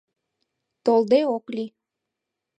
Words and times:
Толде 0.83 1.19
оклий. 1.35 1.69